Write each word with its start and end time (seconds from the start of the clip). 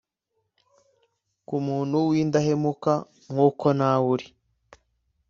Ku 1.47 1.55
muntu 1.65 1.97
w 2.07 2.09
indahemuka 2.21 2.93
nkuko 3.31 3.65
nawe 3.79 4.05
uri 4.13 4.27